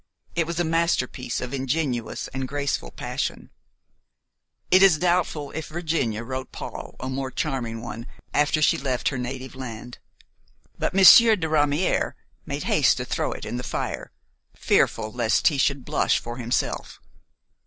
[0.33, 3.51] It was a masterpiece of ingenious and graceful passion;
[4.71, 9.19] it is doubtful if Virginia wrote Paul a more charming one after she left her
[9.19, 9.99] native land.
[10.79, 12.13] But Monsieur de Ramière
[12.47, 14.11] made haste to throw it in the fire,
[14.55, 16.99] fearful lest he should blush for himself.